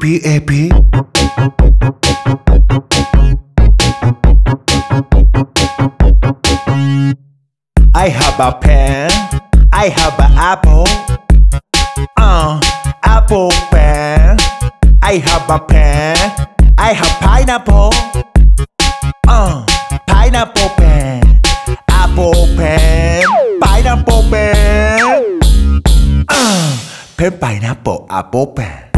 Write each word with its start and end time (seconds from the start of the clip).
P 0.00 0.18
A 0.24 0.40
P. 0.40 0.70
I 7.94 8.08
have 8.08 8.40
a 8.40 8.58
pen. 8.58 9.10
I 9.74 9.88
have 9.88 10.18
an 10.18 10.32
apple. 10.38 10.86
Uh 12.16 12.60
apple 13.02 13.50
pen. 13.70 14.38
I 15.02 15.18
have 15.18 15.50
a 15.50 15.58
pen. 15.58 16.16
I 16.78 16.92
have 16.94 17.20
pineapple. 17.20 17.90
Uh 19.28 19.66
pineapple 20.06 20.70
pen. 20.78 21.42
Apple 21.90 22.46
pen. 22.56 23.26
Pineapple 23.60 24.22
pen. 24.30 25.40
Uh 26.26 26.78
pen 27.18 27.38
pineapple 27.38 28.06
apple 28.08 28.46
pen. 28.46 28.89